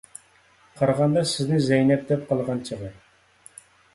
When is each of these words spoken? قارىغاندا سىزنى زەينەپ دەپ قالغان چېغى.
قارىغاندا 0.79 1.23
سىزنى 1.33 1.59
زەينەپ 1.67 2.09
دەپ 2.13 2.25
قالغان 2.31 2.65
چېغى. 2.71 2.89